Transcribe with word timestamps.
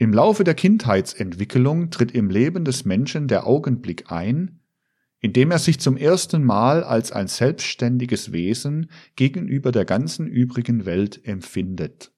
Im 0.00 0.14
Laufe 0.14 0.44
der 0.44 0.54
Kindheitsentwicklung 0.54 1.90
tritt 1.90 2.12
im 2.12 2.30
Leben 2.30 2.64
des 2.64 2.86
Menschen 2.86 3.28
der 3.28 3.46
Augenblick 3.46 4.10
ein, 4.10 4.60
in 5.20 5.34
dem 5.34 5.50
er 5.50 5.58
sich 5.58 5.78
zum 5.78 5.98
ersten 5.98 6.42
Mal 6.42 6.82
als 6.82 7.12
ein 7.12 7.28
selbstständiges 7.28 8.32
Wesen 8.32 8.90
gegenüber 9.14 9.72
der 9.72 9.84
ganzen 9.84 10.26
übrigen 10.26 10.86
Welt 10.86 11.26
empfindet. 11.26 12.12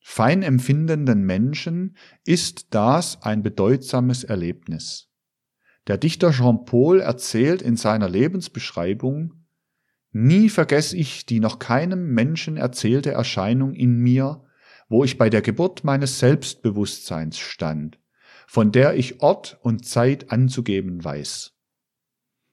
Fein 0.00 0.42
empfindenden 0.42 1.22
Menschen 1.22 1.96
ist 2.24 2.74
das 2.74 3.22
ein 3.22 3.44
bedeutsames 3.44 4.24
Erlebnis. 4.24 5.12
Der 5.86 5.96
Dichter 5.96 6.32
Jean 6.32 6.64
Paul 6.64 6.98
erzählt 6.98 7.62
in 7.62 7.76
seiner 7.76 8.08
Lebensbeschreibung, 8.08 9.34
Nie 10.10 10.48
vergesse 10.48 10.96
ich 10.96 11.24
die 11.24 11.38
noch 11.38 11.60
keinem 11.60 12.12
Menschen 12.14 12.56
erzählte 12.56 13.12
Erscheinung 13.12 13.74
in 13.74 13.98
mir, 13.98 14.42
wo 14.92 15.04
ich 15.04 15.16
bei 15.16 15.30
der 15.30 15.40
Geburt 15.40 15.84
meines 15.84 16.18
Selbstbewusstseins 16.18 17.38
stand, 17.38 17.98
von 18.46 18.72
der 18.72 18.94
ich 18.94 19.22
Ort 19.22 19.58
und 19.62 19.86
Zeit 19.86 20.30
anzugeben 20.30 21.02
weiß. 21.02 21.54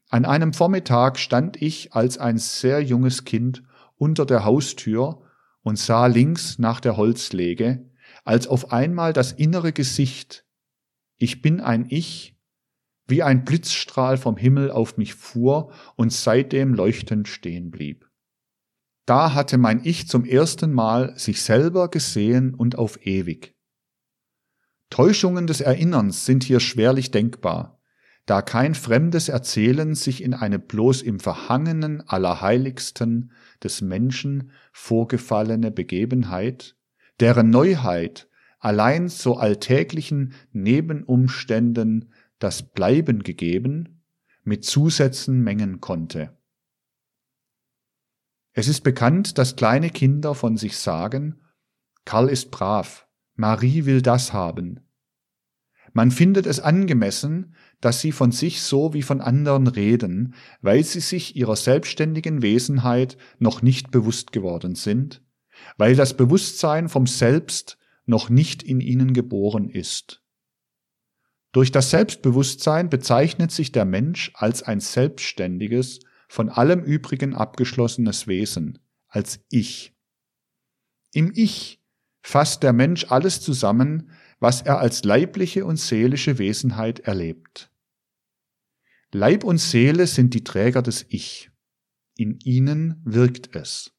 An 0.10 0.24
einem 0.24 0.54
Vormittag 0.54 1.20
stand 1.20 1.62
ich 1.62 1.94
als 1.94 2.18
ein 2.18 2.38
sehr 2.38 2.82
junges 2.82 3.26
Kind 3.26 3.64
unter 3.98 4.26
der 4.26 4.46
Haustür 4.46 5.22
und 5.64 5.78
sah 5.78 6.06
links 6.06 6.58
nach 6.60 6.80
der 6.80 6.96
Holzlege, 6.96 7.92
als 8.24 8.48
auf 8.48 8.72
einmal 8.72 9.12
das 9.12 9.34
innere 9.34 9.74
Gesicht, 9.74 10.46
ich 11.18 11.42
bin 11.42 11.60
ein 11.60 11.88
Ich, 11.90 12.38
wie 13.06 13.22
ein 13.22 13.44
Blitzstrahl 13.44 14.16
vom 14.16 14.38
Himmel 14.38 14.72
auf 14.72 14.96
mich 14.96 15.14
fuhr 15.14 15.74
und 15.98 16.14
seitdem 16.14 16.74
leuchtend 16.74 17.28
stehen 17.28 17.70
blieb. 17.70 18.09
Da 19.10 19.34
hatte 19.34 19.58
mein 19.58 19.82
Ich 19.84 20.08
zum 20.08 20.24
ersten 20.24 20.72
Mal 20.72 21.18
sich 21.18 21.42
selber 21.42 21.90
gesehen 21.90 22.54
und 22.54 22.78
auf 22.78 23.08
ewig. 23.08 23.56
Täuschungen 24.92 25.48
des 25.48 25.62
Erinnerns 25.62 26.28
sind 26.28 26.44
hier 26.44 26.60
schwerlich 26.60 27.10
denkbar, 27.10 27.82
da 28.28 28.44
kein 28.44 28.76
fremdes 28.76 29.28
Erzählen 29.28 29.96
sich 29.96 30.22
in 30.22 30.36
eine 30.36 30.60
bloß 30.60 31.02
im 31.02 31.20
Verhangenen 31.20 32.08
Allerheiligsten 32.08 33.32
des 33.64 33.82
Menschen 33.82 34.52
vorgefallene 34.74 35.72
Begebenheit, 35.72 36.76
deren 37.20 37.50
Neuheit 37.50 38.30
allein 38.60 39.10
so 39.10 39.38
alltäglichen 39.38 40.34
Nebenumständen 40.52 42.14
das 42.38 42.62
Bleiben 42.62 43.24
gegeben, 43.24 44.04
mit 44.44 44.66
Zusätzen 44.66 45.42
mengen 45.42 45.82
konnte. 45.82 46.39
Es 48.60 48.68
ist 48.68 48.82
bekannt, 48.82 49.38
dass 49.38 49.56
kleine 49.56 49.90
Kinder 49.90 50.36
von 50.36 50.58
sich 50.58 50.76
sagen, 50.76 51.40
Karl 52.04 52.28
ist 52.28 52.52
brav, 52.52 53.08
Marie 53.36 53.86
will 53.86 54.02
das 54.02 54.34
haben. 54.34 54.82
Man 55.94 56.12
findet 56.12 56.46
es 56.46 56.60
angemessen, 56.60 57.56
dass 57.80 58.02
sie 58.02 58.12
von 58.12 58.34
sich 58.34 58.62
so 58.62 58.94
wie 58.94 59.02
von 59.02 59.22
anderen 59.22 59.68
reden, 59.68 60.36
weil 60.60 60.84
sie 60.84 61.00
sich 61.00 61.38
ihrer 61.38 61.56
selbstständigen 61.56 62.42
Wesenheit 62.42 63.16
noch 63.38 63.62
nicht 63.62 63.92
bewusst 63.92 64.34
geworden 64.34 64.76
sind, 64.76 65.24
weil 65.78 65.96
das 65.96 66.18
Bewusstsein 66.18 66.90
vom 66.90 67.08
Selbst 67.08 67.78
noch 68.06 68.30
nicht 68.30 68.62
in 68.62 68.82
ihnen 68.82 69.14
geboren 69.14 69.70
ist. 69.70 70.22
Durch 71.54 71.72
das 71.72 71.92
Selbstbewusstsein 71.92 72.90
bezeichnet 72.90 73.52
sich 73.54 73.72
der 73.72 73.86
Mensch 73.86 74.34
als 74.34 74.64
ein 74.64 74.82
selbstständiges, 74.82 76.02
von 76.30 76.48
allem 76.50 76.84
übrigen 76.84 77.34
abgeschlossenes 77.34 78.28
Wesen, 78.28 78.80
als 79.08 79.44
Ich. 79.50 79.96
Im 81.12 81.32
Ich 81.34 81.82
fasst 82.22 82.62
der 82.62 82.72
Mensch 82.72 83.08
alles 83.10 83.42
zusammen, 83.42 84.12
was 84.40 84.62
er 84.62 84.78
als 84.80 85.04
leibliche 85.04 85.66
und 85.66 85.78
seelische 85.78 86.38
Wesenheit 86.38 87.00
erlebt. 87.00 87.72
Leib 89.12 89.44
und 89.44 89.58
Seele 89.58 90.06
sind 90.06 90.36
die 90.36 90.44
Träger 90.44 90.84
des 90.84 91.04
Ich. 91.10 91.50
In 92.16 92.40
ihnen 92.44 93.02
wirkt 93.04 93.56
es. 93.56 93.92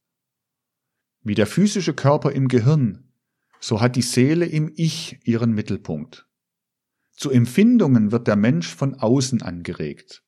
Wie 1.23 1.35
der 1.35 1.49
physische 1.49 1.95
Körper 1.95 2.31
im 2.31 2.47
Gehirn, 2.47 3.13
so 3.59 3.81
hat 3.81 3.97
die 3.97 4.03
Seele 4.03 4.47
im 4.47 4.73
Ich 4.77 5.19
ihren 5.25 5.53
Mittelpunkt. 5.53 6.29
Zu 7.11 7.31
Empfindungen 7.31 8.13
wird 8.13 8.29
der 8.29 8.37
Mensch 8.37 8.69
von 8.73 8.95
außen 8.95 9.43
angeregt. 9.43 10.23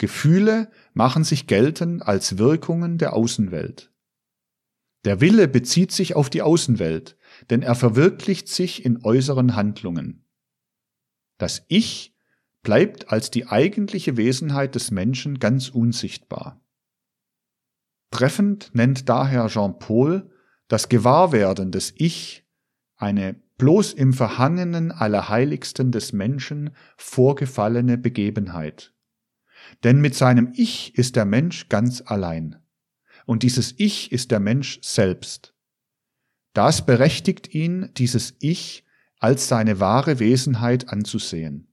Gefühle 0.00 0.70
machen 0.94 1.24
sich 1.24 1.46
geltend 1.46 2.02
als 2.02 2.38
Wirkungen 2.38 2.96
der 2.96 3.12
Außenwelt. 3.12 3.92
Der 5.04 5.20
Wille 5.20 5.46
bezieht 5.46 5.92
sich 5.92 6.16
auf 6.16 6.30
die 6.30 6.40
Außenwelt, 6.40 7.18
denn 7.50 7.60
er 7.60 7.74
verwirklicht 7.74 8.48
sich 8.48 8.86
in 8.86 9.04
äußeren 9.04 9.56
Handlungen. 9.56 10.24
Das 11.36 11.66
Ich 11.68 12.16
bleibt 12.62 13.12
als 13.12 13.30
die 13.30 13.46
eigentliche 13.46 14.16
Wesenheit 14.16 14.74
des 14.74 14.90
Menschen 14.90 15.38
ganz 15.38 15.68
unsichtbar. 15.68 16.64
Treffend 18.10 18.70
nennt 18.72 19.06
daher 19.10 19.48
Jean 19.48 19.78
Paul 19.78 20.30
das 20.68 20.88
Gewahrwerden 20.88 21.72
des 21.72 21.92
Ich 21.94 22.46
eine 22.96 23.34
bloß 23.58 23.92
im 23.92 24.14
Verhangenen 24.14 24.92
Allerheiligsten 24.92 25.92
des 25.92 26.14
Menschen 26.14 26.70
vorgefallene 26.96 27.98
Begebenheit. 27.98 28.94
Denn 29.84 30.00
mit 30.00 30.14
seinem 30.14 30.52
Ich 30.54 30.94
ist 30.96 31.16
der 31.16 31.24
Mensch 31.24 31.68
ganz 31.68 32.02
allein. 32.04 32.56
Und 33.26 33.42
dieses 33.42 33.74
Ich 33.78 34.12
ist 34.12 34.30
der 34.30 34.40
Mensch 34.40 34.80
selbst. 34.82 35.54
Das 36.52 36.84
berechtigt 36.84 37.54
ihn, 37.54 37.90
dieses 37.96 38.34
Ich 38.40 38.84
als 39.18 39.48
seine 39.48 39.80
wahre 39.80 40.18
Wesenheit 40.18 40.88
anzusehen. 40.88 41.68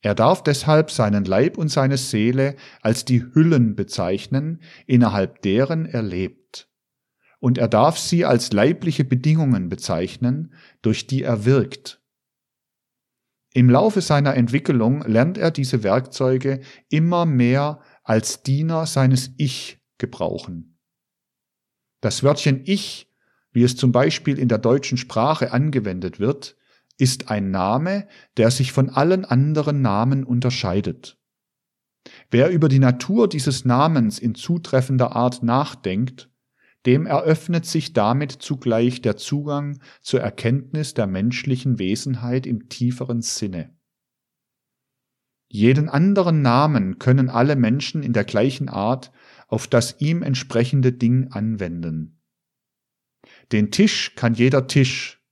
Er 0.00 0.14
darf 0.14 0.42
deshalb 0.42 0.90
seinen 0.90 1.24
Leib 1.24 1.58
und 1.58 1.68
seine 1.68 1.96
Seele 1.96 2.56
als 2.80 3.04
die 3.04 3.22
Hüllen 3.22 3.76
bezeichnen, 3.76 4.62
innerhalb 4.86 5.42
deren 5.42 5.86
er 5.86 6.02
lebt 6.02 6.68
und 7.42 7.58
er 7.58 7.66
darf 7.66 7.98
sie 7.98 8.24
als 8.24 8.52
leibliche 8.52 9.02
Bedingungen 9.02 9.68
bezeichnen, 9.68 10.54
durch 10.80 11.08
die 11.08 11.24
er 11.24 11.44
wirkt. 11.44 12.00
Im 13.54 13.68
Laufe 13.68 14.00
seiner 14.00 14.34
Entwicklung 14.34 15.02
lernt 15.02 15.36
er 15.36 15.50
diese 15.50 15.82
Werkzeuge 15.82 16.60
immer 16.88 17.26
mehr 17.26 17.80
als 18.02 18.42
Diener 18.42 18.86
seines 18.86 19.30
Ich 19.36 19.78
gebrauchen. 19.98 20.78
Das 22.00 22.22
Wörtchen 22.22 22.62
Ich, 22.64 23.08
wie 23.52 23.62
es 23.62 23.76
zum 23.76 23.92
Beispiel 23.92 24.38
in 24.38 24.48
der 24.48 24.58
deutschen 24.58 24.96
Sprache 24.96 25.52
angewendet 25.52 26.18
wird, 26.18 26.56
ist 26.98 27.30
ein 27.30 27.50
Name, 27.50 28.08
der 28.36 28.50
sich 28.50 28.72
von 28.72 28.88
allen 28.88 29.24
anderen 29.24 29.82
Namen 29.82 30.24
unterscheidet. 30.24 31.18
Wer 32.30 32.50
über 32.50 32.68
die 32.68 32.78
Natur 32.78 33.28
dieses 33.28 33.64
Namens 33.64 34.18
in 34.18 34.34
zutreffender 34.34 35.14
Art 35.14 35.42
nachdenkt, 35.42 36.31
dem 36.86 37.06
eröffnet 37.06 37.64
sich 37.64 37.92
damit 37.92 38.32
zugleich 38.32 39.02
der 39.02 39.16
Zugang 39.16 39.80
zur 40.00 40.20
Erkenntnis 40.20 40.94
der 40.94 41.06
menschlichen 41.06 41.78
Wesenheit 41.78 42.46
im 42.46 42.68
tieferen 42.68 43.22
Sinne. 43.22 43.76
Jeden 45.48 45.88
anderen 45.88 46.42
Namen 46.42 46.98
können 46.98 47.28
alle 47.28 47.56
Menschen 47.56 48.02
in 48.02 48.12
der 48.12 48.24
gleichen 48.24 48.68
Art 48.68 49.12
auf 49.48 49.66
das 49.66 50.00
ihm 50.00 50.22
entsprechende 50.22 50.92
Ding 50.92 51.30
anwenden. 51.30 52.22
Den 53.52 53.70
Tisch 53.70 54.14
kann 54.14 54.34
jeder 54.34 54.66
Tisch, 54.66 55.22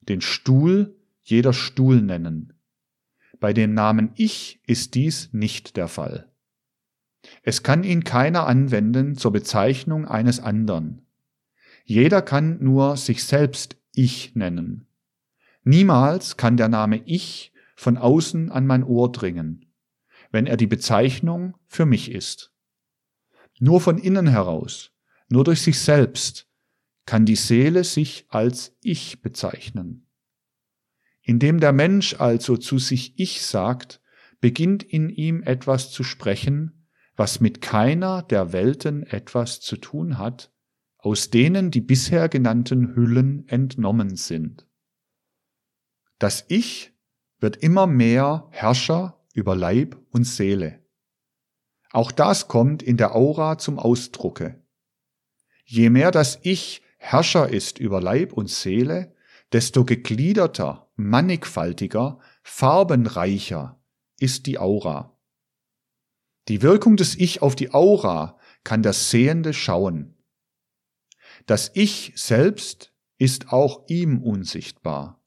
den 0.00 0.20
Stuhl 0.20 0.96
jeder 1.24 1.52
Stuhl 1.52 2.02
nennen. 2.02 2.52
Bei 3.40 3.52
dem 3.52 3.74
Namen 3.74 4.12
Ich 4.14 4.60
ist 4.66 4.94
dies 4.94 5.32
nicht 5.32 5.76
der 5.76 5.88
Fall. 5.88 6.33
Es 7.42 7.62
kann 7.62 7.84
ihn 7.84 8.04
keiner 8.04 8.46
anwenden 8.46 9.16
zur 9.16 9.32
Bezeichnung 9.32 10.06
eines 10.06 10.40
anderen. 10.40 11.06
Jeder 11.84 12.22
kann 12.22 12.62
nur 12.62 12.96
sich 12.96 13.24
selbst 13.24 13.76
Ich 13.92 14.34
nennen. 14.34 14.86
Niemals 15.62 16.36
kann 16.36 16.56
der 16.56 16.68
Name 16.68 17.02
Ich 17.04 17.52
von 17.76 17.96
außen 17.96 18.50
an 18.50 18.66
mein 18.66 18.84
Ohr 18.84 19.10
dringen, 19.12 19.66
wenn 20.30 20.46
er 20.46 20.56
die 20.56 20.66
Bezeichnung 20.66 21.56
für 21.66 21.86
mich 21.86 22.10
ist. 22.10 22.52
Nur 23.58 23.80
von 23.80 23.98
innen 23.98 24.26
heraus, 24.26 24.92
nur 25.28 25.44
durch 25.44 25.62
sich 25.62 25.78
selbst 25.78 26.48
kann 27.06 27.26
die 27.26 27.36
Seele 27.36 27.84
sich 27.84 28.26
als 28.28 28.76
Ich 28.82 29.22
bezeichnen. 29.22 30.06
Indem 31.22 31.60
der 31.60 31.72
Mensch 31.72 32.14
also 32.18 32.56
zu 32.56 32.78
sich 32.78 33.18
Ich 33.18 33.42
sagt, 33.42 34.00
beginnt 34.40 34.82
in 34.82 35.08
ihm 35.08 35.42
etwas 35.42 35.90
zu 35.90 36.04
sprechen, 36.04 36.83
was 37.16 37.40
mit 37.40 37.60
keiner 37.60 38.22
der 38.22 38.52
Welten 38.52 39.04
etwas 39.04 39.60
zu 39.60 39.76
tun 39.76 40.18
hat, 40.18 40.52
aus 40.98 41.30
denen 41.30 41.70
die 41.70 41.80
bisher 41.80 42.28
genannten 42.28 42.94
Hüllen 42.94 43.46
entnommen 43.48 44.16
sind. 44.16 44.66
Das 46.18 46.44
Ich 46.48 46.92
wird 47.38 47.56
immer 47.56 47.86
mehr 47.86 48.48
Herrscher 48.50 49.22
über 49.34 49.54
Leib 49.54 49.96
und 50.10 50.24
Seele. 50.24 50.82
Auch 51.90 52.10
das 52.10 52.48
kommt 52.48 52.82
in 52.82 52.96
der 52.96 53.14
Aura 53.14 53.58
zum 53.58 53.78
Ausdrucke. 53.78 54.62
Je 55.64 55.90
mehr 55.90 56.10
das 56.10 56.38
Ich 56.42 56.82
Herrscher 56.96 57.50
ist 57.50 57.78
über 57.78 58.00
Leib 58.00 58.32
und 58.32 58.48
Seele, 58.48 59.14
desto 59.52 59.84
gegliederter, 59.84 60.90
mannigfaltiger, 60.96 62.18
farbenreicher 62.42 63.78
ist 64.18 64.46
die 64.46 64.58
Aura. 64.58 65.13
Die 66.48 66.62
Wirkung 66.62 66.96
des 66.96 67.14
Ich 67.16 67.42
auf 67.42 67.56
die 67.56 67.72
Aura 67.72 68.38
kann 68.64 68.82
der 68.82 68.92
Sehende 68.92 69.52
schauen. 69.52 70.14
Das 71.46 71.70
Ich 71.74 72.12
selbst 72.16 72.92
ist 73.18 73.52
auch 73.52 73.88
ihm 73.88 74.22
unsichtbar. 74.22 75.22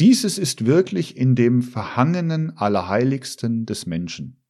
Dieses 0.00 0.38
ist 0.38 0.64
wirklich 0.64 1.16
in 1.16 1.34
dem 1.34 1.62
Verhangenen 1.62 2.56
Allerheiligsten 2.56 3.66
des 3.66 3.86
Menschen. 3.86 4.44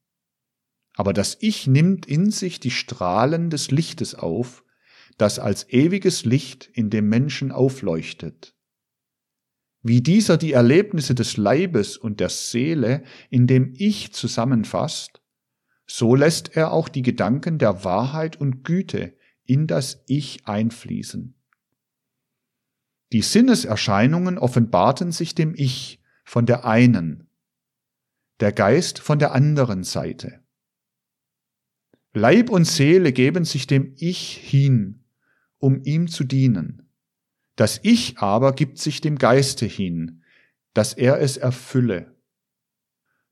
Aber 0.95 1.13
das 1.13 1.37
Ich 1.41 1.67
nimmt 1.67 2.07
in 2.07 2.31
sich 2.31 2.61
die 2.61 2.71
Strahlen 2.71 3.51
des 3.51 3.71
Lichtes 3.71 4.15
auf, 4.15 4.65
das 5.17 5.39
als 5.39 5.69
ewiges 5.71 6.25
Licht 6.25 6.69
in 6.73 6.91
dem 6.91 7.09
Menschen 7.09 7.51
aufleuchtet. 7.51 8.55
Wie 9.83 10.03
dieser 10.03 10.37
die 10.37 10.53
Erlebnisse 10.53 11.15
des 11.15 11.37
Leibes 11.37 11.97
und 11.97 12.21
der 12.21 12.29
Seele 12.29 13.05
in 13.31 13.47
dem 13.47 13.73
Ich 13.77 14.13
zusammenfasst, 14.13 15.23
so 15.91 16.15
lässt 16.15 16.55
er 16.55 16.73
auch 16.73 16.89
die 16.89 17.03
Gedanken 17.03 17.59
der 17.59 17.83
Wahrheit 17.83 18.37
und 18.37 18.63
Güte 18.63 19.17
in 19.45 19.67
das 19.67 20.05
Ich 20.07 20.47
einfließen. 20.47 21.35
Die 23.13 23.23
Sinneserscheinungen 23.23 24.37
offenbarten 24.37 25.13
sich 25.13 25.35
dem 25.35 25.55
Ich 25.57 26.03
von 26.25 26.45
der 26.45 26.67
einen, 26.67 27.31
der 28.41 28.53
Geist 28.53 28.99
von 28.99 29.19
der 29.19 29.33
anderen 29.33 29.83
Seite. 29.83 30.45
Leib 32.13 32.51
und 32.51 32.67
Seele 32.67 33.13
geben 33.13 33.47
sich 33.47 33.67
dem 33.67 33.95
Ich 33.97 34.37
hin, 34.37 35.05
um 35.57 35.83
ihm 35.85 36.09
zu 36.09 36.25
dienen. 36.25 36.91
Das 37.57 37.81
Ich 37.83 38.19
aber 38.19 38.53
gibt 38.53 38.79
sich 38.79 39.01
dem 39.01 39.17
Geiste 39.17 39.65
hin, 39.65 40.23
dass 40.75 40.93
er 40.93 41.19
es 41.21 41.39
erfülle. 41.39 42.15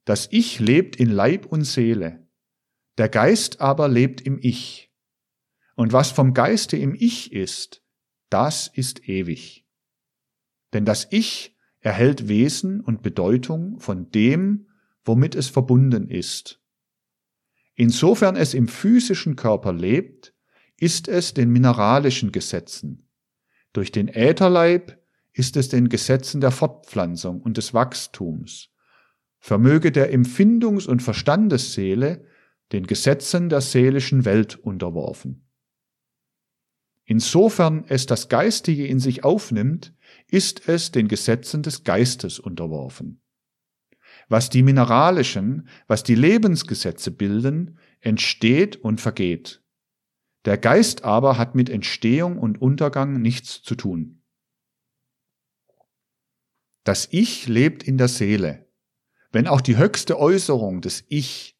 Das 0.06 0.28
Ich 0.30 0.58
lebt 0.58 0.96
in 0.96 1.10
Leib 1.10 1.46
und 1.46 1.64
Seele, 1.64 2.25
der 2.98 3.08
Geist 3.08 3.60
aber 3.60 3.88
lebt 3.88 4.20
im 4.20 4.38
Ich. 4.40 4.90
Und 5.74 5.92
was 5.92 6.10
vom 6.10 6.32
Geiste 6.34 6.76
im 6.76 6.94
Ich 6.94 7.32
ist, 7.32 7.82
das 8.30 8.68
ist 8.68 9.08
ewig. 9.08 9.66
Denn 10.72 10.84
das 10.84 11.06
Ich 11.10 11.56
erhält 11.80 12.28
Wesen 12.28 12.80
und 12.80 13.02
Bedeutung 13.02 13.78
von 13.78 14.10
dem, 14.10 14.68
womit 15.04 15.34
es 15.34 15.48
verbunden 15.48 16.08
ist. 16.08 16.60
Insofern 17.74 18.36
es 18.36 18.54
im 18.54 18.68
physischen 18.68 19.36
Körper 19.36 19.72
lebt, 19.72 20.34
ist 20.78 21.08
es 21.08 21.34
den 21.34 21.50
mineralischen 21.50 22.32
Gesetzen. 22.32 23.08
Durch 23.72 23.92
den 23.92 24.08
Ätherleib 24.08 24.98
ist 25.32 25.56
es 25.56 25.68
den 25.68 25.90
Gesetzen 25.90 26.40
der 26.40 26.50
Fortpflanzung 26.50 27.42
und 27.42 27.58
des 27.58 27.74
Wachstums. 27.74 28.70
Vermöge 29.38 29.92
der 29.92 30.12
Empfindungs- 30.12 30.88
und 30.88 31.02
Verstandesseele 31.02 32.26
den 32.72 32.86
Gesetzen 32.86 33.48
der 33.48 33.60
seelischen 33.60 34.24
Welt 34.24 34.56
unterworfen. 34.56 35.46
Insofern 37.04 37.84
es 37.88 38.06
das 38.06 38.28
Geistige 38.28 38.86
in 38.86 38.98
sich 38.98 39.22
aufnimmt, 39.22 39.94
ist 40.26 40.68
es 40.68 40.90
den 40.90 41.06
Gesetzen 41.06 41.62
des 41.62 41.84
Geistes 41.84 42.40
unterworfen. 42.40 43.22
Was 44.28 44.50
die 44.50 44.64
mineralischen, 44.64 45.68
was 45.86 46.02
die 46.02 46.16
Lebensgesetze 46.16 47.12
bilden, 47.12 47.78
entsteht 48.00 48.76
und 48.76 49.00
vergeht. 49.00 49.62
Der 50.46 50.58
Geist 50.58 51.04
aber 51.04 51.38
hat 51.38 51.54
mit 51.54 51.70
Entstehung 51.70 52.38
und 52.38 52.60
Untergang 52.60 53.20
nichts 53.20 53.62
zu 53.62 53.76
tun. 53.76 54.22
Das 56.82 57.08
Ich 57.10 57.46
lebt 57.46 57.82
in 57.84 57.98
der 57.98 58.08
Seele. 58.08 58.68
Wenn 59.30 59.48
auch 59.48 59.60
die 59.60 59.76
höchste 59.76 60.18
Äußerung 60.18 60.80
des 60.80 61.04
Ich 61.08 61.55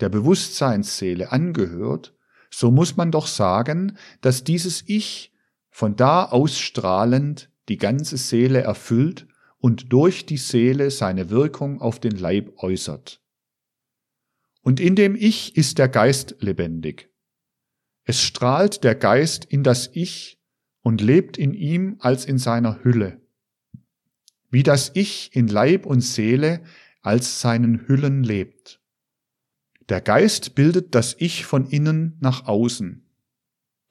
der 0.00 0.08
Bewusstseinsseele 0.08 1.32
angehört, 1.32 2.14
so 2.50 2.70
muss 2.70 2.96
man 2.96 3.10
doch 3.10 3.26
sagen, 3.26 3.96
dass 4.20 4.44
dieses 4.44 4.82
Ich 4.86 5.32
von 5.70 5.96
da 5.96 6.24
ausstrahlend 6.24 7.50
die 7.68 7.76
ganze 7.76 8.16
Seele 8.16 8.60
erfüllt 8.60 9.26
und 9.58 9.92
durch 9.92 10.26
die 10.26 10.38
Seele 10.38 10.90
seine 10.90 11.30
Wirkung 11.30 11.80
auf 11.80 12.00
den 12.00 12.16
Leib 12.16 12.52
äußert. 12.58 13.22
Und 14.62 14.80
in 14.80 14.96
dem 14.96 15.14
Ich 15.14 15.56
ist 15.56 15.78
der 15.78 15.88
Geist 15.88 16.36
lebendig. 16.40 17.10
Es 18.04 18.20
strahlt 18.20 18.82
der 18.82 18.94
Geist 18.94 19.44
in 19.44 19.62
das 19.62 19.90
Ich 19.92 20.40
und 20.82 21.00
lebt 21.00 21.38
in 21.38 21.54
ihm 21.54 21.96
als 22.00 22.24
in 22.24 22.38
seiner 22.38 22.82
Hülle. 22.82 23.20
Wie 24.50 24.62
das 24.62 24.90
Ich 24.94 25.34
in 25.34 25.46
Leib 25.46 25.86
und 25.86 26.00
Seele 26.00 26.62
als 27.02 27.40
seinen 27.40 27.86
Hüllen 27.86 28.24
lebt. 28.24 28.79
Der 29.90 30.00
Geist 30.00 30.54
bildet 30.54 30.94
das 30.94 31.14
Ich 31.18 31.44
von 31.44 31.66
innen 31.68 32.16
nach 32.20 32.46
außen. 32.46 33.06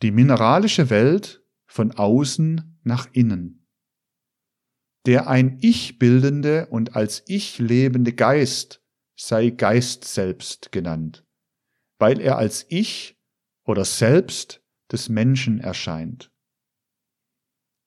Die 0.01 0.11
mineralische 0.11 0.89
Welt 0.89 1.43
von 1.67 1.91
außen 1.91 2.79
nach 2.83 3.07
innen 3.11 3.59
der 5.05 5.27
ein 5.27 5.57
Ich 5.61 5.97
bildende 5.97 6.67
und 6.67 6.95
als 6.95 7.23
Ich 7.27 7.57
lebende 7.59 8.13
Geist 8.13 8.83
sei 9.15 9.49
Geist 9.49 10.05
selbst 10.05 10.71
genannt, 10.71 11.25
weil 11.97 12.19
er 12.19 12.37
als 12.37 12.65
Ich 12.69 13.17
oder 13.65 13.85
selbst 13.85 14.61
des 14.91 15.09
Menschen 15.09 15.59
erscheint. 15.59 16.31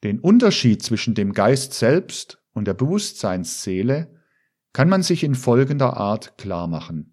Den 0.03 0.19
Unterschied 0.19 0.83
zwischen 0.83 1.15
dem 1.15 1.33
Geist 1.33 1.75
selbst 1.75 2.43
und 2.55 2.67
der 2.67 2.75
Bewusstseinsseele 2.75 4.21
kann 4.73 4.89
man 4.89 5.03
sich 5.03 5.23
in 5.23 5.35
folgender 5.35 5.97
Art 5.97 6.37
klar 6.39 6.67
machen. 6.67 7.12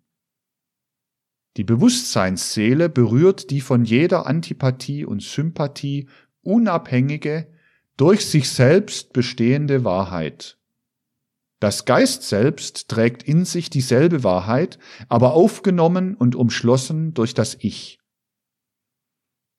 Die 1.59 1.65
Bewusstseinsseele 1.65 2.87
berührt 2.87 3.49
die 3.49 3.59
von 3.59 3.83
jeder 3.83 4.27
Antipathie 4.27 5.03
und 5.03 5.21
Sympathie 5.21 6.07
unabhängige, 6.41 7.51
durch 7.97 8.25
sich 8.27 8.49
selbst 8.49 9.11
bestehende 9.11 9.83
Wahrheit. 9.83 10.57
Das 11.59 11.83
Geist 11.83 12.23
selbst 12.23 12.87
trägt 12.87 13.23
in 13.23 13.43
sich 13.43 13.69
dieselbe 13.69 14.23
Wahrheit, 14.23 14.79
aber 15.09 15.33
aufgenommen 15.33 16.15
und 16.15 16.33
umschlossen 16.33 17.13
durch 17.13 17.33
das 17.33 17.57
Ich. 17.59 17.99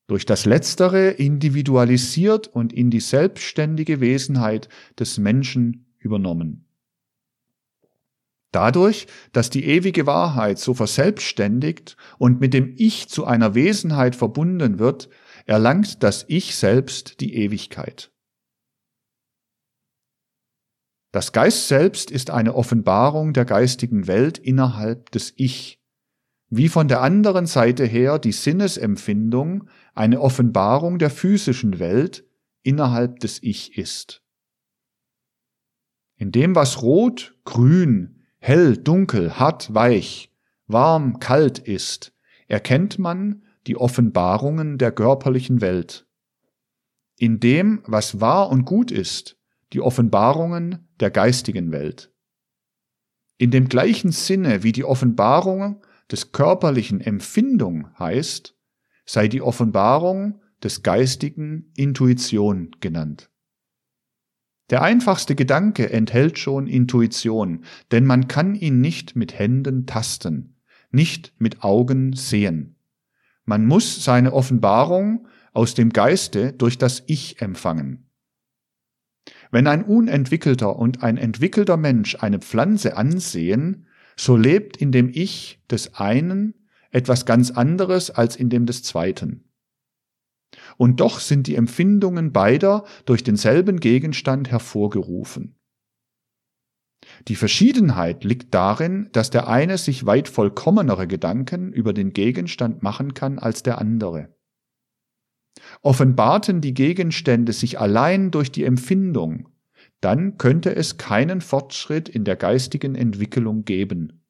Durch 0.07 0.25
das 0.25 0.47
Letztere 0.47 1.11
individualisiert 1.11 2.49
und 2.49 2.73
in 2.73 2.91
die 2.91 3.01
selbstständige 3.01 4.01
Wesenheit 4.01 4.71
des 4.99 5.19
Menschen 5.19 5.93
übernommen. 5.99 6.65
Dadurch, 8.53 9.07
dass 9.33 9.51
die 9.51 9.65
ewige 9.65 10.07
Wahrheit 10.07 10.59
so 10.59 10.75
verselbstständigt 10.75 11.97
und 12.19 12.41
mit 12.41 12.53
dem 12.53 12.75
Ich 12.77 13.09
zu 13.09 13.25
einer 13.25 13.55
Wesenheit 13.55 14.17
verbunden 14.17 14.79
wird, 14.79 15.09
erlangt 15.47 16.03
das 16.03 16.25
Ich 16.29 16.57
selbst 16.57 17.21
die 17.21 17.35
Ewigkeit. 17.35 18.11
Das 21.13 21.33
Geist 21.33 21.69
selbst 21.69 22.11
ist 22.11 22.31
eine 22.31 22.55
Offenbarung 22.55 23.33
der 23.33 23.45
geistigen 23.45 24.07
Welt 24.07 24.39
innerhalb 24.39 25.11
des 25.11 25.33
Ich, 25.37 25.81
wie 26.49 26.69
von 26.69 26.89
der 26.89 27.01
anderen 27.01 27.47
Seite 27.47 27.85
her 27.85 28.19
die 28.19 28.33
Sinnesempfindung 28.33 29.69
eine 29.95 30.21
Offenbarung 30.21 30.99
der 30.99 31.11
physischen 31.11 31.79
Welt 31.79 32.25
innerhalb 32.63 33.21
des 33.21 33.43
Ich 33.43 33.77
ist. 33.77 34.23
In 36.17 36.33
dem, 36.33 36.55
was 36.55 36.83
rot, 36.83 37.37
grün, 37.45 38.20
hell, 38.41 38.77
dunkel, 38.77 39.39
hart, 39.39 39.73
weich, 39.75 40.33
warm, 40.67 41.21
kalt 41.21 41.59
ist, 41.59 42.13
erkennt 42.49 42.99
man 42.99 43.45
die 43.67 43.77
Offenbarungen 43.77 44.79
der 44.79 44.93
körperlichen 44.93 45.61
Welt. 45.61 46.07
In 47.19 47.39
dem, 47.39 47.83
was 47.87 48.21
wahr 48.21 48.51
und 48.51 48.65
gut 48.65 48.91
ist, 48.91 49.37
die 49.73 49.81
Offenbarungen 49.81 50.89
der 50.99 51.11
geistigen 51.11 51.71
Welt. 51.71 52.11
In 53.37 53.51
dem 53.51 53.69
gleichen 53.69 54.11
Sinne 54.11 54.63
wie 54.63 54.73
die 54.73 54.85
Offenbarung 54.85 55.85
des 56.11 56.33
körperlichen 56.33 57.01
Empfindung 57.01 57.89
heißt, 57.99 58.57
sei 59.05 59.29
die 59.29 59.43
Offenbarung 59.43 60.41
des 60.63 60.83
geistigen 60.83 61.71
Intuition 61.77 62.71
genannt. 62.81 63.31
Der 64.71 64.83
einfachste 64.83 65.35
Gedanke 65.35 65.91
enthält 65.93 66.39
schon 66.39 66.69
Intuition, 66.69 67.65
denn 67.91 68.07
man 68.07 68.29
kann 68.29 68.55
ihn 68.55 68.81
nicht 68.81 69.17
mit 69.17 69.37
Händen 69.37 69.87
tasten, 69.87 70.57
nicht 70.93 71.35
mit 71.39 71.65
Augen 71.65 72.13
sehen. 72.13 72.77
Man 73.45 73.67
muss 73.67 74.05
seine 74.05 74.33
Offenbarung 74.33 75.27
aus 75.53 75.75
dem 75.75 75.91
Geiste 75.91 76.53
durch 76.53 76.79
das 76.79 77.03
Ich 77.09 77.43
empfangen. 77.43 78.07
Wenn 79.51 79.67
ein 79.67 79.83
unentwickelter 79.83 80.77
und 80.77 81.03
ein 81.03 81.17
entwickelter 81.17 81.77
Mensch 81.77 82.17
eine 82.21 82.39
Pflanze 82.39 82.97
ansehen, 82.97 83.87
so 84.17 84.37
lebt 84.37 84.77
in 84.77 84.93
dem 84.93 85.11
Ich 85.13 85.61
des 85.69 85.95
einen 85.95 86.55
etwas 86.93 87.27
ganz 87.27 87.51
anderes 87.51 88.11
als 88.11 88.37
in 88.37 88.51
dem 88.51 88.67
des 88.67 88.85
zweiten. 88.85 89.50
Und 90.77 91.01
doch 91.01 91.21
sind 91.21 91.47
die 91.47 91.55
Empfindungen 91.55 92.33
beider 92.33 92.85
durch 93.05 93.23
denselben 93.23 93.81
Gegenstand 93.81 94.51
hervorgerufen. 94.51 95.57
Die 97.29 97.37
Verschiedenheit 97.37 98.25
liegt 98.25 98.55
darin, 98.55 99.09
dass 99.13 99.31
der 99.31 99.49
eine 99.49 99.79
sich 99.79 100.07
weit 100.07 100.29
vollkommenere 100.29 101.07
Gedanken 101.07 101.73
über 101.73 101.93
den 101.93 102.13
Gegenstand 102.13 102.83
machen 102.83 103.15
kann 103.15 103.39
als 103.39 103.63
der 103.63 103.79
andere. 103.79 104.35
Offenbarten 105.83 106.61
die 106.61 106.75
Gegenstände 106.75 107.53
sich 107.53 107.79
allein 107.79 108.31
durch 108.31 108.53
die 108.53 108.65
Empfindung, 108.65 109.49
dann 110.01 110.39
könnte 110.39 110.75
es 110.75 110.97
keinen 110.97 111.41
Fortschritt 111.41 112.09
in 112.09 112.25
der 112.25 112.37
geistigen 112.37 112.95
Entwicklung 112.95 113.65
geben. 113.65 114.25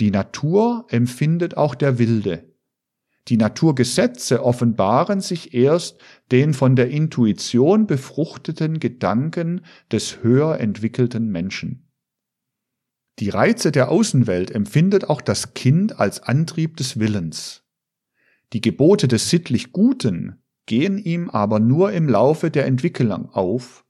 Die 0.00 0.10
Natur 0.10 0.86
empfindet 0.88 1.56
auch 1.56 1.74
der 1.74 1.98
Wilde. 1.98 2.49
Die 3.30 3.36
Naturgesetze 3.36 4.44
offenbaren 4.44 5.20
sich 5.20 5.54
erst 5.54 6.00
den 6.32 6.52
von 6.52 6.74
der 6.74 6.90
Intuition 6.90 7.86
befruchteten 7.86 8.80
Gedanken 8.80 9.60
des 9.92 10.24
höher 10.24 10.58
entwickelten 10.58 11.30
Menschen. 11.30 11.86
Die 13.20 13.28
Reize 13.28 13.70
der 13.70 13.88
Außenwelt 13.88 14.50
empfindet 14.50 15.08
auch 15.08 15.20
das 15.20 15.54
Kind 15.54 16.00
als 16.00 16.20
Antrieb 16.20 16.76
des 16.76 16.98
Willens. 16.98 17.62
Die 18.52 18.60
Gebote 18.60 19.06
des 19.06 19.30
sittlich 19.30 19.72
Guten 19.72 20.42
gehen 20.66 20.98
ihm 20.98 21.30
aber 21.30 21.60
nur 21.60 21.92
im 21.92 22.08
Laufe 22.08 22.50
der 22.50 22.66
Entwicklung 22.66 23.30
auf, 23.30 23.84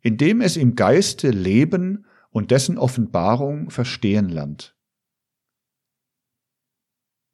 indem 0.00 0.40
es 0.40 0.56
im 0.56 0.76
Geiste 0.76 1.30
Leben 1.30 2.06
und 2.30 2.52
dessen 2.52 2.78
Offenbarung 2.78 3.70
verstehen 3.70 4.28
lernt. 4.28 4.75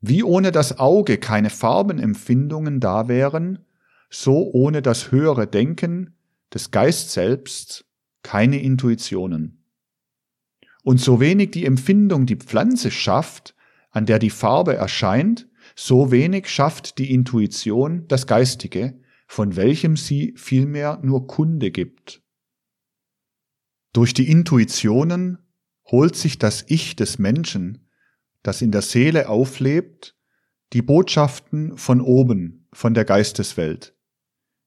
Wie 0.04 0.25
ohne 0.25 0.50
das 0.50 0.80
Auge 0.80 1.16
keine 1.16 1.49
Farbenempfindungen 1.49 2.80
da 2.80 3.06
wären, 3.06 3.61
so 4.11 4.50
ohne 4.52 4.82
das 4.82 5.12
höhere 5.12 5.47
Denken 5.47 6.16
des 6.52 6.73
Geist 6.73 7.12
selbst 7.12 7.87
keine 8.25 8.61
Intuitionen. 8.61 9.64
Und 10.82 11.00
so 11.00 11.21
wenig 11.21 11.52
die 11.52 11.64
Empfindung 11.64 12.26
die 12.26 12.37
Pflanze 12.37 12.90
schafft, 12.90 13.54
an 13.90 14.04
der 14.04 14.18
die 14.18 14.30
Farbe 14.30 14.75
erscheint, 14.75 15.49
so 15.76 16.11
wenig 16.11 16.49
schafft 16.49 16.99
die 16.99 17.14
Intuition 17.14 18.09
das 18.09 18.26
Geistige, 18.26 19.00
von 19.28 19.54
welchem 19.54 19.97
sie 19.97 20.35
vielmehr 20.37 20.99
nur 21.04 21.28
Kunde 21.28 21.71
gibt. 21.71 22.23
Durch 23.92 24.14
die 24.14 24.28
Intuitionen 24.28 25.38
holt 25.87 26.16
sich 26.16 26.38
das 26.38 26.64
Ich 26.66 26.97
des 26.97 27.21
Menschen 27.21 27.87
das 28.43 28.63
in 28.63 28.73
der 28.73 28.83
Seele 28.83 29.29
auflebt, 29.29 30.17
die 30.73 30.83
Botschaften 30.83 31.77
von 31.77 32.01
oben, 32.01 32.67
von 32.73 32.95
der 32.95 33.05
Geisteswelt, 33.05 33.95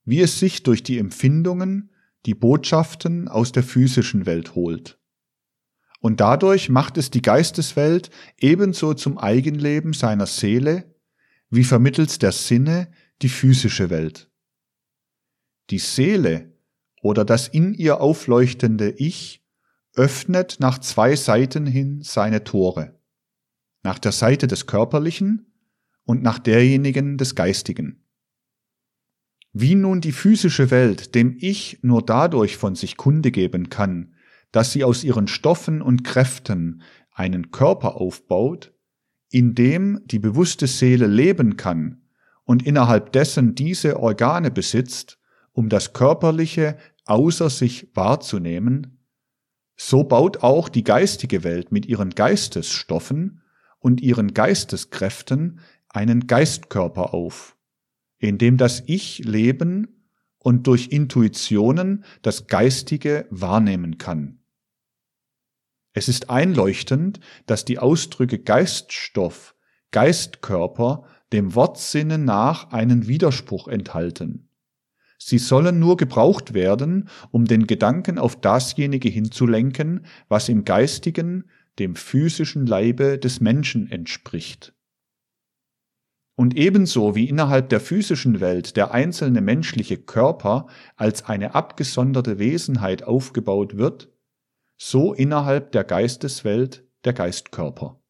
wie 0.04 0.22
es 0.22 0.40
sich 0.40 0.64
durch 0.64 0.84
die 0.84 1.00
Empfindungen 1.00 1.92
die 2.26 2.36
Botschaften 2.36 3.28
aus 3.28 3.52
der 3.52 3.64
physischen 3.64 4.26
Welt 4.26 4.56
holt. 4.56 5.00
Und 6.00 6.20
dadurch 6.20 6.70
macht 6.70 6.98
es 6.98 7.10
die 7.10 7.22
Geisteswelt 7.22 8.12
ebenso 8.40 8.94
zum 8.94 9.18
Eigenleben 9.18 9.94
seiner 9.94 10.28
Seele, 10.28 10.96
wie 11.50 11.64
vermittels 11.64 12.20
der 12.20 12.32
Sinne 12.32 12.92
die 13.22 13.30
physische 13.30 13.90
Welt. 13.90 14.30
Die 15.72 15.80
Seele 15.80 16.54
oder 17.02 17.26
das 17.26 17.48
in 17.48 17.74
ihr 17.74 18.02
aufleuchtende 18.02 18.92
Ich 18.92 19.44
öffnet 19.96 20.58
nach 20.60 20.78
zwei 20.80 21.16
Seiten 21.16 21.66
hin 21.66 22.02
seine 22.04 22.44
Tore 22.44 22.95
nach 23.86 24.00
der 24.00 24.12
Seite 24.12 24.48
des 24.48 24.66
Körperlichen 24.66 25.46
und 26.04 26.24
nach 26.24 26.40
derjenigen 26.40 27.18
des 27.18 27.36
Geistigen. 27.36 28.04
Wie 29.54 29.76
nun 29.76 30.02
die 30.02 30.12
physische 30.12 30.72
Welt 30.72 31.16
dem 31.16 31.38
Ich 31.40 31.80
nur 31.84 32.02
dadurch 32.02 32.58
von 32.58 32.76
sich 32.76 32.98
Kunde 32.98 33.32
geben 33.32 33.70
kann, 33.70 34.16
dass 34.52 34.74
sie 34.74 34.84
aus 34.84 35.04
ihren 35.04 35.28
Stoffen 35.28 35.82
und 35.82 36.04
Kräften 36.04 36.82
einen 37.12 37.52
Körper 37.52 37.96
aufbaut, 37.96 38.74
in 39.30 39.54
dem 39.54 40.02
die 40.06 40.20
bewusste 40.20 40.68
Seele 40.68 41.08
leben 41.08 41.56
kann 41.56 42.02
und 42.44 42.66
innerhalb 42.66 43.12
dessen 43.12 43.54
diese 43.54 44.00
Organe 44.00 44.50
besitzt, 44.50 45.20
um 45.52 45.70
das 45.70 45.94
Körperliche 45.94 46.78
außer 47.06 47.52
sich 47.52 47.92
wahrzunehmen, 47.94 49.06
so 49.78 50.04
baut 50.04 50.38
auch 50.42 50.70
die 50.70 50.84
geistige 50.84 51.44
Welt 51.44 51.72
mit 51.72 51.86
ihren 51.86 52.10
Geistesstoffen 52.10 53.42
und 53.86 54.02
ihren 54.02 54.34
Geisteskräften 54.34 55.60
einen 55.90 56.26
Geistkörper 56.26 57.14
auf, 57.14 57.56
in 58.18 58.40
dem 58.40 58.58
das 58.58 58.82
Ich 58.88 59.20
leben 59.20 60.08
und 60.40 60.66
durch 60.66 60.88
Intuitionen 60.88 62.04
das 62.24 62.48
Geistige 62.48 63.28
wahrnehmen 63.30 64.00
kann. 64.00 64.40
Es 65.94 66.08
ist 66.08 66.32
einleuchtend, 66.32 67.20
dass 67.46 67.64
die 67.64 67.78
Ausdrücke 67.78 68.40
Geiststoff, 68.40 69.54
Geistkörper 69.92 71.04
dem 71.32 71.54
Wortsinne 71.54 72.18
nach 72.18 72.72
einen 72.72 73.06
Widerspruch 73.06 73.68
enthalten. 73.68 74.50
Sie 75.20 75.38
sollen 75.38 75.78
nur 75.78 75.96
gebraucht 75.96 76.56
werden, 76.56 77.08
um 77.30 77.46
den 77.46 77.68
Gedanken 77.68 78.18
auf 78.18 78.36
dasjenige 78.42 79.10
hinzulenken, 79.10 80.08
was 80.28 80.50
im 80.50 80.66
Geistigen 80.66 81.44
dem 81.80 81.96
physischen 81.96 82.66
Leibe 82.66 83.18
des 83.18 83.42
Menschen 83.42 83.90
entspricht. 83.92 84.74
Und 86.38 86.56
ebenso 86.56 87.16
wie 87.16 87.30
innerhalb 87.30 87.70
der 87.70 87.80
physischen 87.80 88.42
Welt 88.42 88.76
der 88.76 88.92
einzelne 88.92 89.42
menschliche 89.42 89.98
Körper 89.98 90.68
als 90.96 91.24
eine 91.24 91.56
abgesonderte 91.56 92.40
Wesenheit 92.40 93.04
aufgebaut 93.04 93.78
wird, 93.78 94.12
so 94.78 95.14
innerhalb 95.14 95.72
der 95.72 95.86
Geisteswelt 95.86 96.86
der 97.06 97.14
Geistkörper. 97.14 98.02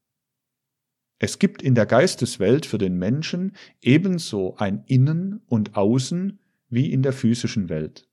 Es 1.20 1.40
gibt 1.40 1.62
in 1.62 1.76
der 1.76 1.86
Geisteswelt 1.86 2.66
für 2.66 2.78
den 2.78 2.98
Menschen 2.98 3.56
ebenso 3.82 4.56
ein 4.58 4.84
Innen 4.86 5.42
und 5.46 5.76
Außen 5.76 6.40
wie 6.68 6.92
in 6.92 7.04
der 7.04 7.14
physischen 7.14 7.70
Welt. 7.70 8.10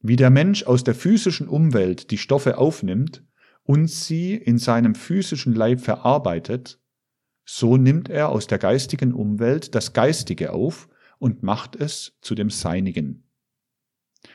Wie 0.00 0.16
der 0.16 0.30
Mensch 0.30 0.62
aus 0.62 0.84
der 0.84 0.94
physischen 0.94 1.48
Umwelt 1.48 2.10
die 2.10 2.18
Stoffe 2.18 2.58
aufnimmt, 2.58 3.24
und 3.66 3.90
sie 3.90 4.34
in 4.34 4.58
seinem 4.58 4.94
physischen 4.94 5.54
Leib 5.54 5.80
verarbeitet, 5.80 6.80
so 7.44 7.76
nimmt 7.76 8.08
er 8.08 8.28
aus 8.30 8.46
der 8.46 8.58
geistigen 8.58 9.12
Umwelt 9.12 9.74
das 9.74 9.92
Geistige 9.92 10.52
auf 10.52 10.88
und 11.18 11.42
macht 11.42 11.76
es 11.76 12.16
zu 12.20 12.34
dem 12.34 12.50
Seinigen. 12.50 13.24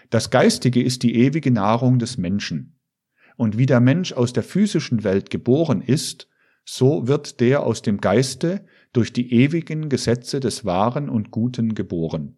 Das 0.09 0.29
Geistige 0.29 0.83
ist 0.83 1.03
die 1.03 1.15
ewige 1.15 1.51
Nahrung 1.51 1.97
des 1.97 2.17
Menschen. 2.17 2.79
Und 3.37 3.57
wie 3.57 3.65
der 3.65 3.79
Mensch 3.79 4.13
aus 4.13 4.33
der 4.33 4.43
physischen 4.43 5.03
Welt 5.03 5.29
geboren 5.29 5.81
ist, 5.81 6.27
so 6.65 7.07
wird 7.07 7.39
der 7.39 7.63
aus 7.63 7.81
dem 7.81 7.99
Geiste 7.99 8.65
durch 8.93 9.13
die 9.13 9.33
ewigen 9.33 9.89
Gesetze 9.89 10.39
des 10.39 10.65
Wahren 10.65 11.09
und 11.09 11.31
Guten 11.31 11.73
geboren. 11.73 12.37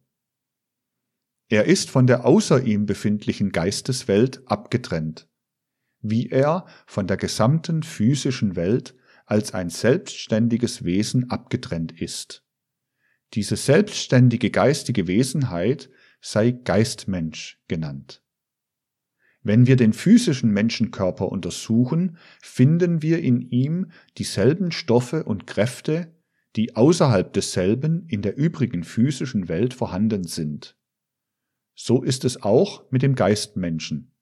Er 1.49 1.65
ist 1.65 1.89
von 1.89 2.07
der 2.07 2.25
außer 2.25 2.63
ihm 2.63 2.85
befindlichen 2.85 3.51
Geisteswelt 3.51 4.41
abgetrennt 4.45 5.27
wie 6.03 6.29
er 6.29 6.67
von 6.85 7.07
der 7.07 7.17
gesamten 7.17 7.81
physischen 7.81 8.55
Welt 8.55 8.95
als 9.25 9.53
ein 9.53 9.69
selbstständiges 9.69 10.83
Wesen 10.83 11.31
abgetrennt 11.31 11.99
ist. 11.99 12.43
Diese 13.33 13.55
selbstständige 13.55 14.51
geistige 14.51 15.07
Wesenheit 15.07 15.89
sei 16.21 16.51
Geistmensch 16.51 17.59
genannt. 17.67 18.21
Wenn 19.41 19.67
wir 19.67 19.75
den 19.75 19.91
physischen 19.91 20.51
Menschenkörper 20.51 21.29
untersuchen, 21.29 22.17
finden 22.41 23.01
wir 23.01 23.19
in 23.19 23.41
ihm 23.41 23.91
dieselben 24.17 24.71
Stoffe 24.71 25.23
und 25.23 25.47
Kräfte, 25.47 26.13
die 26.55 26.75
außerhalb 26.75 27.33
desselben 27.33 28.07
in 28.07 28.21
der 28.21 28.37
übrigen 28.37 28.83
physischen 28.83 29.49
Welt 29.49 29.73
vorhanden 29.73 30.23
sind. 30.23 30.77
So 31.75 32.03
ist 32.03 32.23
es 32.23 32.41
auch 32.41 32.89
mit 32.91 33.01
dem 33.01 33.15
Geistmenschen. 33.15 34.12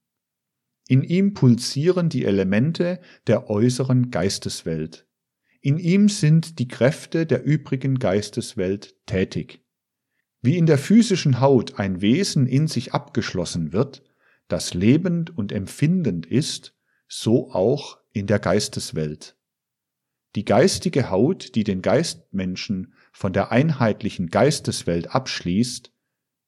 In 0.91 1.03
ihm 1.03 1.33
pulsieren 1.33 2.09
die 2.09 2.25
Elemente 2.25 2.99
der 3.25 3.49
äußeren 3.49 4.11
Geisteswelt. 4.11 5.07
In 5.61 5.77
ihm 5.77 6.09
sind 6.09 6.59
die 6.59 6.67
Kräfte 6.67 7.25
der 7.25 7.45
übrigen 7.45 7.97
Geisteswelt 7.97 8.97
tätig. 9.05 9.63
Wie 10.41 10.57
in 10.57 10.65
der 10.65 10.77
physischen 10.77 11.39
Haut 11.39 11.79
ein 11.79 12.01
Wesen 12.01 12.45
in 12.45 12.67
sich 12.67 12.93
abgeschlossen 12.93 13.71
wird, 13.71 14.03
das 14.49 14.73
lebend 14.73 15.37
und 15.37 15.53
empfindend 15.53 16.25
ist, 16.25 16.75
so 17.07 17.51
auch 17.51 17.99
in 18.11 18.27
der 18.27 18.39
Geisteswelt. 18.39 19.37
Die 20.35 20.43
geistige 20.43 21.09
Haut, 21.09 21.55
die 21.55 21.63
den 21.63 21.81
Geistmenschen 21.81 22.95
von 23.13 23.31
der 23.31 23.49
einheitlichen 23.53 24.27
Geisteswelt 24.27 25.15
abschließt, 25.15 25.93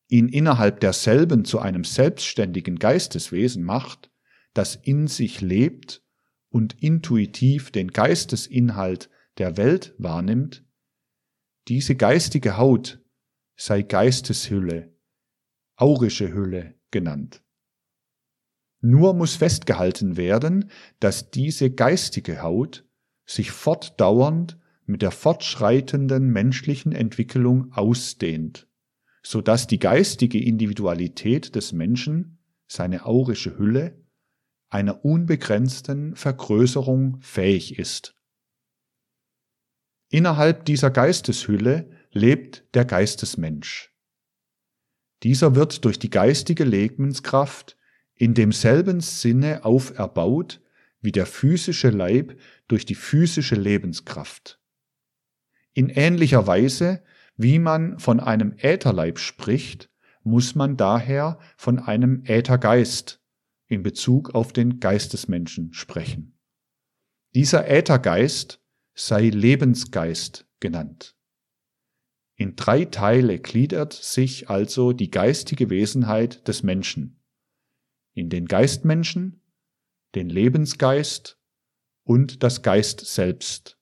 ihn 0.09 0.27
innerhalb 0.27 0.81
derselben 0.81 1.45
zu 1.45 1.59
einem 1.59 1.85
selbstständigen 1.85 2.77
Geisteswesen 2.77 3.63
macht, 3.63 4.09
das 4.53 4.75
in 4.75 5.07
sich 5.07 5.41
lebt 5.41 6.03
und 6.49 6.81
intuitiv 6.81 7.71
den 7.71 7.89
Geistesinhalt 7.89 9.09
der 9.37 9.57
Welt 9.57 9.95
wahrnimmt, 9.97 10.63
diese 11.67 11.95
geistige 11.95 12.57
Haut 12.57 13.01
sei 13.55 13.81
Geisteshülle, 13.81 14.93
aurische 15.75 16.33
Hülle 16.33 16.75
genannt. 16.91 17.41
Nur 18.81 19.13
muss 19.13 19.35
festgehalten 19.35 20.17
werden, 20.17 20.69
dass 20.99 21.31
diese 21.31 21.71
geistige 21.71 22.41
Haut 22.41 22.85
sich 23.25 23.51
fortdauernd 23.51 24.59
mit 24.85 25.01
der 25.01 25.11
fortschreitenden 25.11 26.29
menschlichen 26.29 26.91
Entwicklung 26.91 27.71
ausdehnt, 27.71 28.67
so 29.21 29.39
dass 29.39 29.67
die 29.67 29.79
geistige 29.79 30.43
Individualität 30.43 31.55
des 31.55 31.71
Menschen, 31.71 32.39
seine 32.67 33.05
aurische 33.05 33.57
Hülle, 33.57 34.02
einer 34.73 35.05
unbegrenzten 35.05 36.15
Vergrößerung 36.15 37.19
fähig 37.21 37.77
ist. 37.77 38.15
Innerhalb 40.09 40.65
dieser 40.65 40.91
Geisteshülle 40.91 41.89
lebt 42.11 42.63
der 42.73 42.85
Geistesmensch. 42.85 43.93
Dieser 45.23 45.55
wird 45.55 45.85
durch 45.85 45.99
die 45.99 46.09
geistige 46.09 46.63
Lebenskraft 46.63 47.77
in 48.15 48.33
demselben 48.33 48.99
Sinne 48.99 49.63
auferbaut 49.63 50.61
wie 51.01 51.11
der 51.11 51.25
physische 51.25 51.89
Leib 51.89 52.39
durch 52.67 52.85
die 52.85 52.95
physische 52.95 53.55
Lebenskraft. 53.55 54.59
In 55.73 55.89
ähnlicher 55.89 56.45
Weise, 56.47 57.03
wie 57.35 57.59
man 57.59 57.99
von 57.99 58.19
einem 58.19 58.53
Ätherleib 58.57 59.19
spricht, 59.19 59.89
muss 60.23 60.55
man 60.55 60.77
daher 60.77 61.39
von 61.57 61.79
einem 61.79 62.23
Äthergeist 62.25 63.22
in 63.67 63.83
Bezug 63.83 64.35
auf 64.35 64.53
den 64.53 64.79
Geistesmenschen 64.79 65.73
sprechen. 65.73 66.37
Dieser 67.33 67.67
Äthergeist 67.67 68.61
sei 68.93 69.29
Lebensgeist 69.29 70.47
genannt. 70.59 71.15
In 72.35 72.55
drei 72.55 72.85
Teile 72.85 73.39
gliedert 73.39 73.93
sich 73.93 74.49
also 74.49 74.91
die 74.91 75.11
geistige 75.11 75.69
Wesenheit 75.69 76.47
des 76.47 76.63
Menschen. 76.63 77.23
In 78.13 78.29
den 78.29 78.45
Geistmenschen, 78.45 79.41
den 80.15 80.29
Lebensgeist 80.29 81.39
und 82.03 82.43
das 82.43 82.61
Geist 82.61 83.01
selbst. 83.01 83.79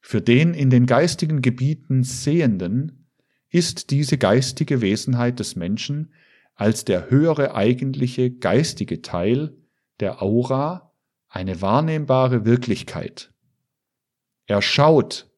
Für 0.00 0.20
den 0.20 0.54
in 0.54 0.70
den 0.70 0.86
geistigen 0.86 1.42
Gebieten 1.42 2.04
Sehenden 2.04 3.10
ist 3.48 3.90
diese 3.90 4.18
geistige 4.18 4.80
Wesenheit 4.80 5.40
des 5.40 5.56
Menschen 5.56 6.12
als 6.54 6.84
der 6.84 7.10
höhere 7.10 7.54
eigentliche 7.54 8.30
geistige 8.30 9.02
Teil 9.02 9.56
der 10.00 10.22
Aura 10.22 10.92
eine 11.28 11.60
wahrnehmbare 11.60 12.44
Wirklichkeit. 12.44 13.32
Er 14.46 14.62
schaut 14.62 15.30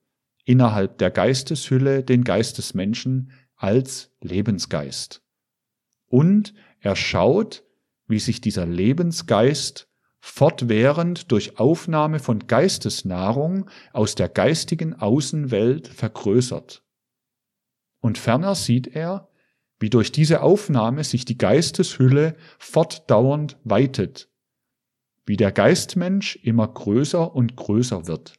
innerhalb 0.44 0.98
der 0.98 1.10
Geisteshülle 1.10 2.04
den 2.04 2.24
Geist 2.24 2.58
des 2.58 2.74
Menschen 2.74 3.32
als 3.56 4.12
Lebensgeist. 4.20 5.22
Und 6.06 6.54
er 6.80 6.96
schaut, 6.96 7.64
wie 8.06 8.18
sich 8.18 8.40
dieser 8.40 8.66
Lebensgeist 8.66 9.88
fortwährend 10.20 11.30
durch 11.30 11.58
Aufnahme 11.58 12.18
von 12.18 12.46
Geistesnahrung 12.46 13.70
aus 13.92 14.14
der 14.14 14.28
geistigen 14.28 14.94
Außenwelt 14.94 15.88
vergrößert. 15.88 16.82
Und 18.00 18.18
ferner 18.18 18.54
sieht 18.54 18.88
er, 18.88 19.28
wie 19.78 19.90
durch 19.90 20.12
diese 20.12 20.42
Aufnahme 20.42 21.04
sich 21.04 21.24
die 21.24 21.38
Geisteshülle 21.38 22.36
fortdauernd 22.58 23.58
weitet, 23.64 24.28
wie 25.26 25.36
der 25.36 25.52
Geistmensch 25.52 26.36
immer 26.36 26.68
größer 26.68 27.34
und 27.34 27.56
größer 27.56 28.06
wird. 28.06 28.34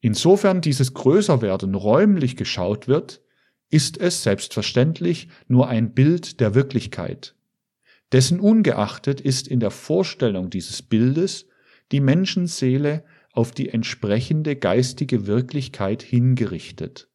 Insofern 0.00 0.62
dieses 0.62 0.94
Größerwerden 0.94 1.74
räumlich 1.74 2.36
geschaut 2.36 2.88
wird, 2.88 3.20
ist 3.68 3.98
es 3.98 4.22
selbstverständlich 4.22 5.28
nur 5.46 5.68
ein 5.68 5.92
Bild 5.92 6.40
der 6.40 6.54
Wirklichkeit. 6.54 7.34
Dessen 8.12 8.40
ungeachtet 8.40 9.20
ist 9.20 9.46
in 9.46 9.60
der 9.60 9.70
Vorstellung 9.70 10.50
dieses 10.50 10.82
Bildes 10.82 11.46
die 11.92 12.00
Menschenseele 12.00 13.04
auf 13.32 13.52
die 13.52 13.68
entsprechende 13.68 14.56
geistige 14.56 15.26
Wirklichkeit 15.26 16.02
hingerichtet. 16.02 17.09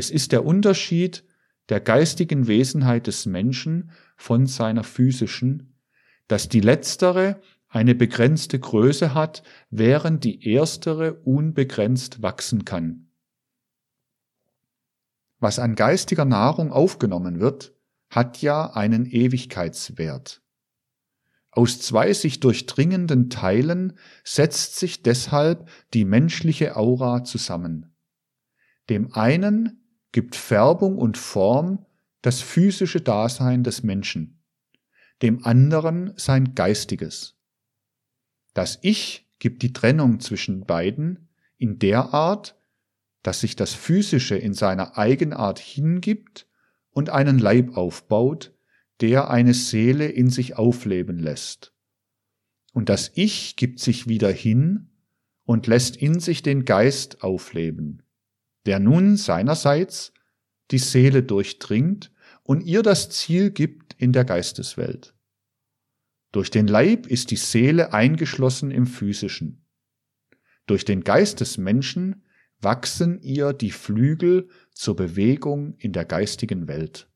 Es 0.00 0.10
ist 0.10 0.32
der 0.32 0.46
Unterschied 0.46 1.24
der 1.68 1.78
geistigen 1.78 2.46
Wesenheit 2.46 3.06
des 3.06 3.26
Menschen 3.26 3.90
von 4.16 4.46
seiner 4.46 4.82
physischen, 4.82 5.74
dass 6.26 6.48
die 6.48 6.60
letztere 6.60 7.42
eine 7.68 7.94
begrenzte 7.94 8.58
Größe 8.58 9.12
hat, 9.12 9.42
während 9.68 10.24
die 10.24 10.48
erstere 10.48 11.16
unbegrenzt 11.24 12.22
wachsen 12.22 12.64
kann. 12.64 13.10
Was 15.38 15.58
an 15.58 15.74
geistiger 15.74 16.24
Nahrung 16.24 16.72
aufgenommen 16.72 17.38
wird, 17.38 17.74
hat 18.08 18.40
ja 18.40 18.70
einen 18.72 19.04
Ewigkeitswert. 19.04 20.40
Aus 21.50 21.78
zwei 21.78 22.14
sich 22.14 22.40
durchdringenden 22.40 23.28
Teilen 23.28 23.98
setzt 24.24 24.76
sich 24.76 25.02
deshalb 25.02 25.68
die 25.92 26.06
menschliche 26.06 26.78
Aura 26.78 27.22
zusammen. 27.22 27.94
Dem 28.88 29.12
einen 29.12 29.79
gibt 30.12 30.36
Färbung 30.36 30.98
und 30.98 31.18
Form 31.18 31.86
das 32.22 32.40
physische 32.40 33.00
Dasein 33.00 33.64
des 33.64 33.82
Menschen, 33.82 34.42
dem 35.22 35.44
anderen 35.44 36.12
sein 36.16 36.54
geistiges. 36.54 37.36
Das 38.54 38.78
Ich 38.82 39.28
gibt 39.38 39.62
die 39.62 39.72
Trennung 39.72 40.20
zwischen 40.20 40.66
beiden 40.66 41.28
in 41.56 41.78
der 41.78 42.12
Art, 42.12 42.56
dass 43.22 43.40
sich 43.40 43.56
das 43.56 43.74
Physische 43.74 44.36
in 44.36 44.54
seiner 44.54 44.96
Eigenart 44.96 45.58
hingibt 45.58 46.46
und 46.90 47.10
einen 47.10 47.38
Leib 47.38 47.76
aufbaut, 47.76 48.52
der 49.00 49.30
eine 49.30 49.54
Seele 49.54 50.06
in 50.06 50.30
sich 50.30 50.56
aufleben 50.56 51.18
lässt. 51.18 51.72
Und 52.72 52.88
das 52.88 53.10
Ich 53.14 53.56
gibt 53.56 53.80
sich 53.80 54.08
wieder 54.08 54.30
hin 54.30 54.90
und 55.44 55.66
lässt 55.66 55.96
in 55.96 56.20
sich 56.20 56.42
den 56.42 56.64
Geist 56.64 57.22
aufleben, 57.22 58.02
der 58.66 58.78
nun 58.78 59.16
seinerseits 59.16 60.12
die 60.70 60.78
Seele 60.78 61.22
durchdringt 61.22 62.12
und 62.42 62.62
ihr 62.62 62.82
das 62.82 63.10
Ziel 63.10 63.50
gibt 63.50 63.94
in 63.94 64.12
der 64.12 64.24
Geisteswelt. 64.24 65.14
Durch 66.32 66.50
den 66.50 66.68
Leib 66.68 67.06
ist 67.06 67.30
die 67.30 67.36
Seele 67.36 67.92
eingeschlossen 67.92 68.70
im 68.70 68.86
physischen. 68.86 69.66
Durch 70.66 70.84
den 70.84 71.02
Geist 71.02 71.40
des 71.40 71.58
Menschen 71.58 72.24
wachsen 72.60 73.20
ihr 73.22 73.52
die 73.52 73.72
Flügel 73.72 74.48
zur 74.72 74.94
Bewegung 74.94 75.74
in 75.78 75.92
der 75.92 76.04
geistigen 76.04 76.68
Welt. 76.68 77.09